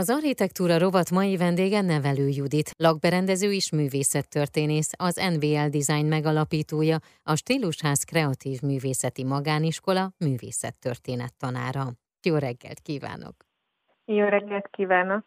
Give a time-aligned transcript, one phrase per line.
[0.00, 7.36] Az architektúra rovat mai vendége Nevelő Judit, lakberendező és művészettörténész, az NVL Design megalapítója, a
[7.36, 11.86] Stílusház Kreatív Művészeti Magániskola művészettörténet tanára.
[12.22, 13.34] Jó reggelt kívánok!
[14.04, 15.24] Jó reggelt kívánok!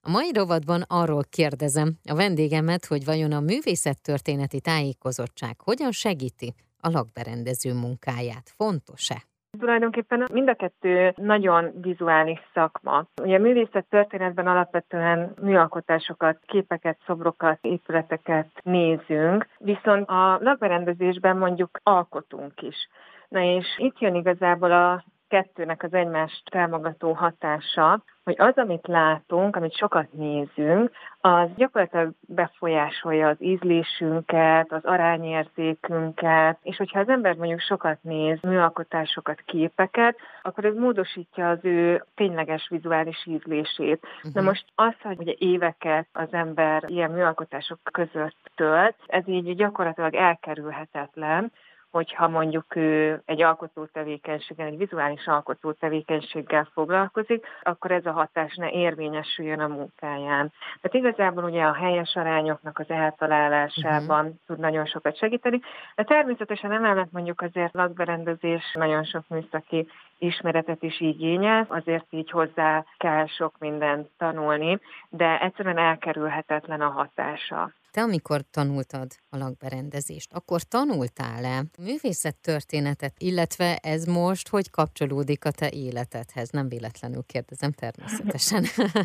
[0.00, 6.88] A mai rovatban arról kérdezem a vendégemet, hogy vajon a művészettörténeti tájékozottság hogyan segíti a
[6.90, 8.52] lakberendező munkáját.
[8.56, 9.31] Fontos-e?
[9.58, 13.04] Tulajdonképpen mind a kettő nagyon vizuális szakma.
[13.22, 22.62] Ugye a művészet történetben alapvetően műalkotásokat, képeket, szobrokat, épületeket nézünk, viszont a lakberendezésben mondjuk alkotunk
[22.62, 22.88] is.
[23.28, 29.56] Na és itt jön igazából a kettőnek az egymást támogató hatása, hogy az, amit látunk,
[29.56, 30.90] amit sokat nézünk,
[31.20, 39.40] az gyakorlatilag befolyásolja az ízlésünket, az arányérzékünket, és hogyha az ember mondjuk sokat néz műalkotásokat,
[39.44, 44.00] képeket, akkor ez módosítja az ő tényleges vizuális ízlését.
[44.02, 44.32] Uh-huh.
[44.32, 44.44] Na mhm.
[44.44, 51.52] most az, hogy ugye éveket az ember ilyen műalkotások között tölt, ez így gyakorlatilag elkerülhetetlen,
[51.92, 58.54] hogyha mondjuk ő egy alkotó tevékenységgel, egy vizuális alkotó tevékenységgel foglalkozik, akkor ez a hatás
[58.54, 60.52] ne érvényesüljön a munkáján.
[60.80, 64.40] Tehát igazából ugye a helyes arányoknak az eltalálásában uh-huh.
[64.46, 65.60] tud nagyon sokat segíteni,
[65.94, 69.88] de természetesen emellett mondjuk azért lakberendezés nagyon sok műszaki
[70.18, 77.70] ismeretet is igényel, azért így hozzá kell sok mindent tanulni, de egyszerűen elkerülhetetlen a hatása.
[77.92, 85.68] Te amikor tanultad a lakberendezést, akkor tanultál-e művészettörténetet, illetve ez most hogy kapcsolódik a te
[85.70, 86.50] életedhez?
[86.50, 88.62] Nem véletlenül kérdezem természetesen.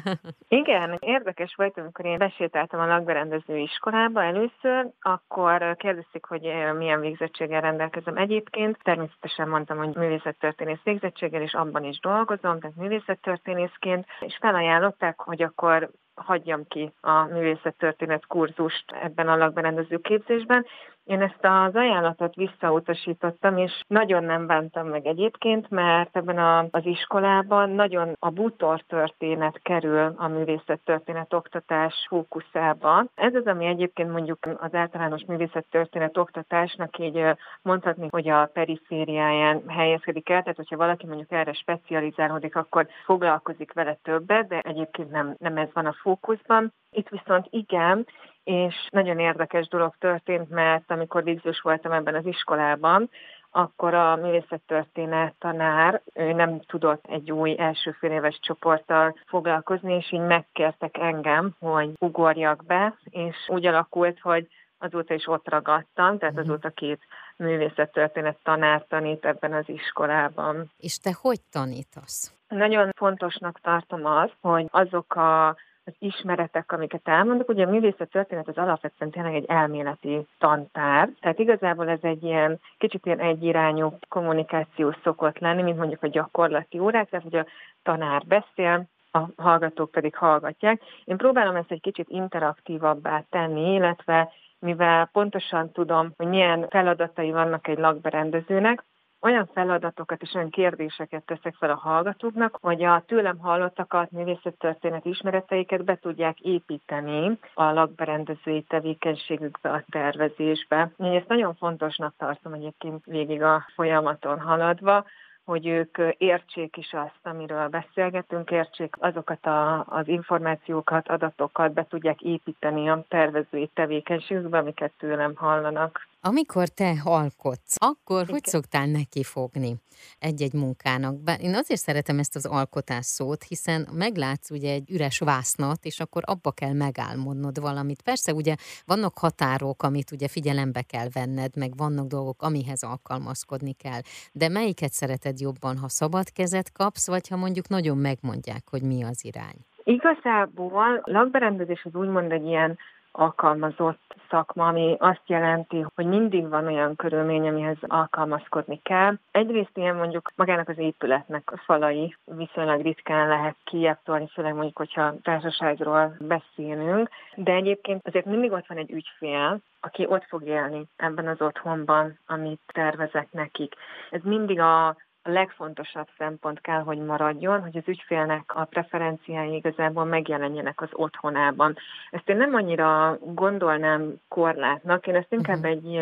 [0.62, 6.42] Igen, érdekes volt, amikor én besétáltam a lakberendező iskolába először, akkor kérdezték, hogy
[6.78, 8.78] milyen végzettséggel rendelkezem egyébként.
[8.84, 15.92] Természetesen mondtam, hogy művészettörténész végzettséggel, és abban is dolgozom, tehát művészettörténészként, és felajánlották, hogy akkor
[16.18, 20.66] hagyjam ki a művészettörténet kurzust ebben a lakberendező képzésben,
[21.08, 26.86] én ezt az ajánlatot visszautasítottam, és nagyon nem bántam meg egyébként, mert ebben a, az
[26.86, 33.06] iskolában nagyon a bútor történet kerül a művészettörténet oktatás fókuszába.
[33.16, 37.24] Ez az, ami egyébként mondjuk az általános művészettörténet oktatásnak így
[37.62, 43.98] mondhatni, hogy a perifériáján helyezkedik el, tehát hogyha valaki mondjuk erre specializálódik, akkor foglalkozik vele
[44.04, 46.74] többet, de egyébként nem, nem ez van a fókuszban.
[46.92, 48.06] Itt viszont igen,
[48.48, 53.10] és nagyon érdekes dolog történt, mert amikor végzős voltam ebben az iskolában,
[53.52, 60.12] akkor a művészettörténet tanár, ő nem tudott egy új első fél éves csoporttal foglalkozni, és
[60.12, 64.48] így megkértek engem, hogy ugorjak be, és úgy alakult, hogy
[64.78, 66.44] azóta is ott ragadtam, tehát mhm.
[66.44, 67.02] azóta két
[67.36, 70.72] művészettörténet tanár tanít ebben az iskolában.
[70.78, 72.34] És te hogy tanítasz?
[72.48, 75.56] Nagyon fontosnak tartom azt, hogy azok a
[75.88, 77.50] az ismeretek, amiket elmondok.
[77.50, 82.60] Ugye a művészet történet az alapvetően tényleg egy elméleti tantár, tehát igazából ez egy ilyen
[82.78, 87.46] kicsit ilyen egyirányú kommunikáció szokott lenni, mint mondjuk a gyakorlati órák, tehát hogy a
[87.84, 90.82] tanár beszél, a hallgatók pedig hallgatják.
[91.06, 97.68] Én próbálom ezt egy kicsit interaktívabbá tenni, illetve mivel pontosan tudom, hogy milyen feladatai vannak
[97.68, 98.84] egy lakberendezőnek,
[99.22, 105.84] olyan feladatokat és olyan kérdéseket teszek fel a hallgatóknak, hogy a tőlem hallottakat, művészettörténet ismereteiket
[105.84, 110.92] be tudják építeni a lakberendezői tevékenységükbe, a tervezésbe.
[110.98, 115.06] Én ezt nagyon fontosnak tartom egyébként végig a folyamaton haladva,
[115.48, 122.22] hogy ők értsék is azt, amiről beszélgetünk, értsék azokat a, az információkat, adatokat be tudják
[122.22, 126.08] építeni a tervezői tevékenységükbe, amiket tőlem hallanak.
[126.28, 128.34] Amikor te alkotsz, akkor Igen.
[128.34, 129.76] hogy szoktál neki fogni
[130.20, 131.24] egy-egy munkának?
[131.24, 136.00] Bár én azért szeretem ezt az alkotás szót, hiszen meglátsz ugye egy üres vásznat, és
[136.00, 138.02] akkor abba kell megálmodnod valamit.
[138.02, 138.56] Persze ugye
[138.86, 144.02] vannak határok, amit ugye figyelembe kell venned, meg vannak dolgok, amihez alkalmazkodni kell.
[144.34, 149.04] De melyiket szereted jobban, ha szabad kezet kapsz, vagy ha mondjuk nagyon megmondják, hogy mi
[149.04, 149.60] az irány?
[149.84, 152.78] Igazából lakberendezés az úgymond egy ilyen
[153.18, 159.14] alkalmazott szakma, ami azt jelenti, hogy mindig van olyan körülmény, amihez alkalmazkodni kell.
[159.32, 165.14] Egyrészt ilyen mondjuk magának az épületnek a falai viszonylag ritkán lehet kieptolni, főleg mondjuk, hogyha
[165.22, 171.28] társaságról beszélünk, de egyébként azért mindig ott van egy ügyfél, aki ott fog élni ebben
[171.28, 173.76] az otthonban, amit tervezek nekik.
[174.10, 174.96] Ez mindig a
[175.28, 181.76] a legfontosabb szempont kell, hogy maradjon, hogy az ügyfélnek a preferenciái igazából megjelenjenek az otthonában.
[182.12, 185.72] Ezt én nem annyira gondolnám korlátnak, én ezt inkább uh-huh.
[185.72, 186.02] egy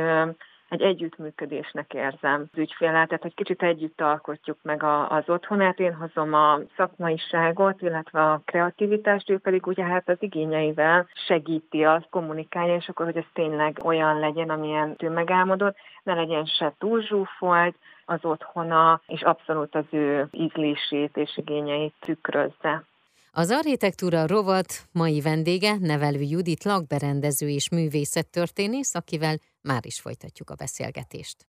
[0.69, 5.93] egy együttműködésnek érzem az ügyféllel, tehát hogy kicsit együtt alkotjuk meg a, az otthonát, én
[5.93, 12.75] hozom a szakmaiságot, illetve a kreativitást, ő pedig ugye hát az igényeivel segíti azt, kommunikálja,
[12.75, 17.75] és akkor, hogy ez tényleg olyan legyen, amilyen ő megálmodott, ne legyen se túl zsúfolt,
[18.05, 22.83] az otthona, és abszolút az ő ízlését és igényeit tükrözze.
[23.37, 30.55] Az architektúra rovat mai vendége nevelő Judit lakberendező és művészettörténész, akivel már is folytatjuk a
[30.55, 31.47] beszélgetést.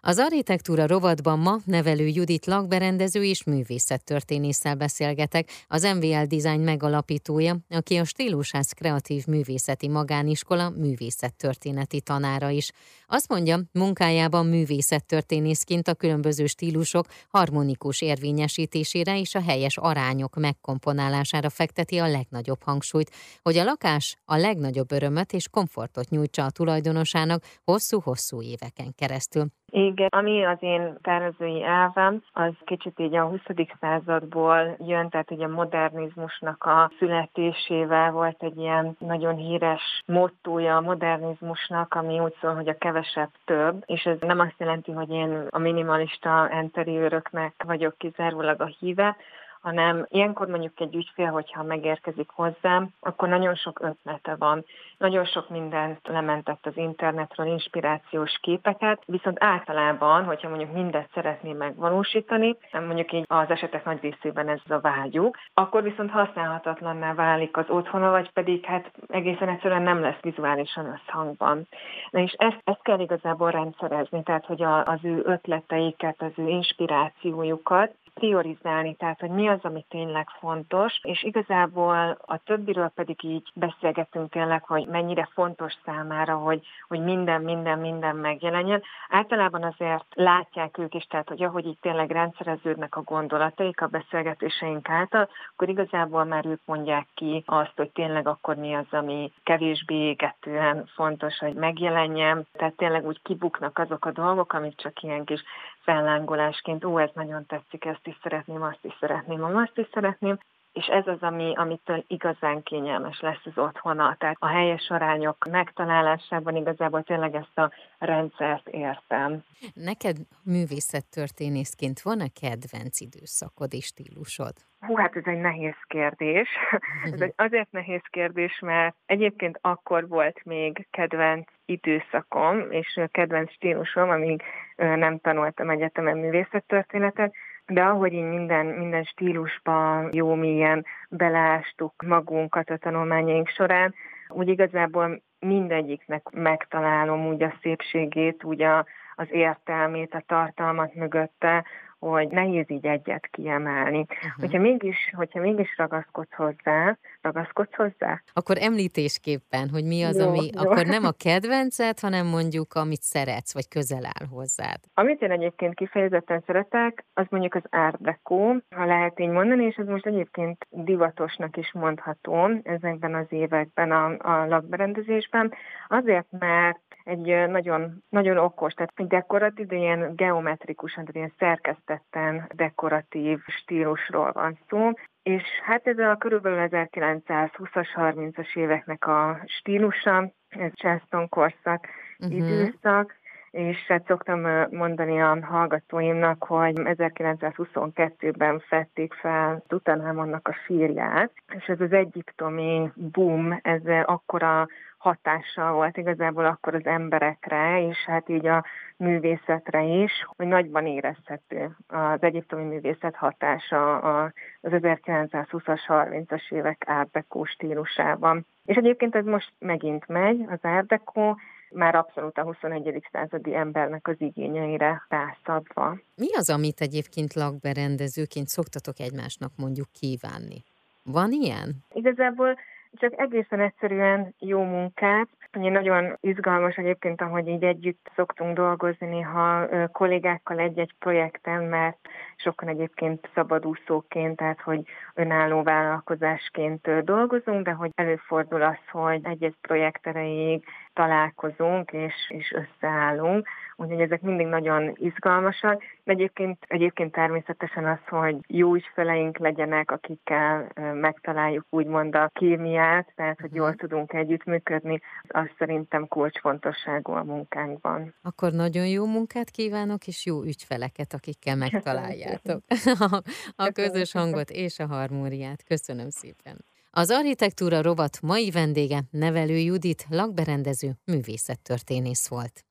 [0.00, 7.96] Az architektúra rovatban ma nevelő Judit lakberendező és művészettörténésszel beszélgetek, az MVL Design megalapítója, aki
[7.96, 12.70] a Stílusház Kreatív Művészeti Magániskola művészettörténeti tanára is.
[13.10, 21.98] Azt mondja, munkájában művészettörténészként a különböző stílusok harmonikus érvényesítésére és a helyes arányok megkomponálására fekteti
[21.98, 23.10] a legnagyobb hangsúlyt,
[23.42, 29.46] hogy a lakás a legnagyobb örömöt és komfortot nyújtsa a tulajdonosának hosszú-hosszú éveken keresztül.
[29.70, 33.40] Igen, ami az én tervezői elvem, az kicsit így a 20.
[33.80, 40.80] századból jön, tehát ugye a modernizmusnak a születésével volt egy ilyen nagyon híres mottója a
[40.80, 45.46] modernizmusnak, ami úgy szól, hogy a kevesebb több, és ez nem azt jelenti, hogy én
[45.50, 49.16] a minimalista interiőröknek vagyok kizárólag a híve,
[49.60, 54.64] hanem ilyenkor mondjuk egy ügyfél, hogyha megérkezik hozzám, akkor nagyon sok ötlete van.
[54.98, 62.56] Nagyon sok mindent lementett az internetről, inspirációs képeket, viszont általában, hogyha mondjuk mindet szeretné megvalósítani,
[62.72, 68.10] mondjuk így az esetek nagy részében ez a vágyuk, akkor viszont használhatatlanná válik az otthona,
[68.10, 71.66] vagy pedig hát egészen egyszerűen nem lesz vizuálisan összhangban.
[72.10, 76.48] Na és ezt, ezt kell igazából rendszerezni, tehát hogy a, az ő ötleteiket, az ő
[76.48, 83.50] inspirációjukat priorizálni, tehát hogy mi az, ami tényleg fontos, és igazából a többiről pedig így
[83.54, 88.82] beszélgetünk tényleg, hogy mennyire fontos számára, hogy, hogy minden, minden, minden megjelenjen.
[89.08, 94.88] Általában azért látják ők is, tehát hogy ahogy így tényleg rendszereződnek a gondolataik a beszélgetéseink
[94.88, 99.94] által, akkor igazából már ők mondják ki azt, hogy tényleg akkor mi az, ami kevésbé
[99.94, 102.46] égetően fontos, hogy megjelenjen.
[102.52, 105.42] Tehát tényleg úgy kibuknak azok a dolgok, amik csak ilyen kis
[105.88, 110.38] fellángolásként, ó, ez nagyon tetszik, ezt is szeretném, azt is szeretném, azt is szeretném,
[110.78, 114.16] és ez az, ami, amitől igazán kényelmes lesz az otthona.
[114.18, 119.42] Tehát a helyes arányok megtalálásában igazából tényleg ezt a rendszert értem.
[119.74, 124.52] Neked művészettörténészként van-e kedvenc időszakod és stílusod?
[124.80, 126.48] Hú, hát ez egy nehéz kérdés.
[127.12, 134.10] ez egy azért nehéz kérdés, mert egyébként akkor volt még kedvenc időszakom, és kedvenc stílusom,
[134.10, 134.42] amíg
[134.76, 137.34] nem tanultam egyetemen művészettörténetet,
[137.68, 143.94] de ahogy én minden, minden stílusban jó mélyen belástuk magunkat a tanulmányaink során,
[144.28, 151.64] úgy igazából mindegyiknek megtalálom úgy a szépségét, úgy a, az értelmét, a tartalmat mögötte,
[151.98, 154.00] hogy nehéz így egyet kiemelni.
[154.00, 154.30] Uh-huh.
[154.40, 158.22] Hogyha, mégis, hogyha mégis ragaszkodsz hozzá, ragaszkodsz hozzá?
[158.32, 160.60] Akkor említésképpen, hogy mi az, jó, ami jó.
[160.60, 164.78] akkor nem a kedvenced, hanem mondjuk amit szeretsz, vagy közel áll hozzád.
[164.94, 167.62] Amit én egyébként kifejezetten szeretek, az mondjuk az
[167.98, 173.90] Deco, ha lehet így mondani, és ez most egyébként divatosnak is mondható ezekben az években
[173.90, 175.52] a, a lakberendezésben,
[175.88, 182.50] azért, mert egy nagyon, nagyon okos, tehát egy dekoratív, de ilyen geometrikusan, tehát ilyen szerkesztetten
[182.54, 184.90] dekoratív stílusról van szó,
[185.28, 191.86] és hát ez a körülbelül 1920-as, 30-as éveknek a stílusa, ez Charleston korszak
[192.18, 192.36] uh-huh.
[192.36, 193.17] időszak,
[193.50, 194.40] és hát szoktam
[194.70, 203.58] mondani a hallgatóimnak, hogy 1922-ben fették fel Tutanhamonnak a sírját, és ez az egyiptomi boom,
[203.62, 204.66] ez akkora
[204.98, 208.64] hatással volt igazából akkor az emberekre, és hát így a
[208.96, 214.30] művészetre is, hogy nagyban érezhető az egyiptomi művészet hatása az
[214.62, 218.46] 1920-as, 30-as évek árdekó stílusában.
[218.64, 221.38] És egyébként ez most megint megy, az árdekó,
[221.72, 223.08] már abszolút a 21.
[223.12, 225.98] századi embernek az igényeire rászabva.
[226.16, 230.62] Mi az, amit egyébként lakberendezőként szoktatok egymásnak mondjuk kívánni?
[231.02, 231.68] Van ilyen?
[231.94, 232.58] Igazából
[232.92, 235.28] csak egészen egyszerűen jó munkát.
[235.56, 241.98] Ugye nagyon izgalmas egyébként, ahogy így együtt szoktunk dolgozni néha kollégákkal egy-egy projekten, mert
[242.36, 244.80] sokan egyébként szabadúszóként, tehát hogy
[245.14, 250.64] önálló vállalkozásként dolgozunk, de hogy előfordul az, hogy egy-egy projekt erejéig
[250.98, 258.36] találkozunk és, és összeállunk, úgyhogy ezek mindig nagyon izgalmasak, de egyébként, egyébként természetesen az, hogy
[258.46, 263.76] jó ügyfeleink legyenek, akikkel megtaláljuk úgymond a kémiát, tehát hogy jól mhm.
[263.76, 268.14] tudunk együttműködni, az szerintem kulcsfontosságú a munkánkban.
[268.22, 272.62] Akkor nagyon jó munkát kívánok, és jó ügyfeleket, akikkel megtaláljátok
[273.10, 273.22] a,
[273.56, 275.64] a közös hangot és a harmóniát.
[275.64, 276.64] Köszönöm szépen.
[276.98, 282.67] Az architektúra rovat mai vendége nevelő Judit lakberendező művészettörténész volt.